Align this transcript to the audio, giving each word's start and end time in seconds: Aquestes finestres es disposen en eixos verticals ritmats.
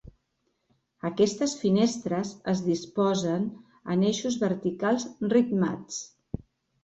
Aquestes 1.09 1.51
finestres 1.63 2.31
es 2.53 2.63
disposen 2.69 3.45
en 3.95 4.07
eixos 4.13 4.37
verticals 4.45 5.05
ritmats. 5.35 6.01